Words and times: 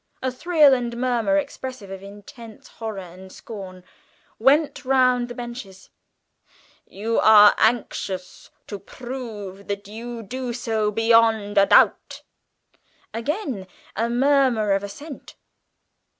(A 0.23 0.31
thrill 0.31 0.73
and 0.73 0.97
murmur, 0.97 1.37
expressive 1.37 1.91
of 1.91 2.01
intense 2.01 2.67
horror 2.69 2.97
and 3.01 3.31
scorn, 3.31 3.83
went 4.39 4.83
round 4.83 5.27
the 5.27 5.35
benches.) 5.35 5.91
"You 6.87 7.19
are 7.19 7.53
anxious 7.59 8.49
to 8.65 8.79
prove 8.79 9.67
that 9.67 9.87
you 9.87 10.23
do 10.23 10.53
so 10.53 10.89
beyond 10.89 11.55
a 11.59 11.67
doubt." 11.67 12.23
(Again 13.13 13.67
a 13.95 14.09
murmur 14.09 14.71
of 14.71 14.81
assent.) 14.81 15.35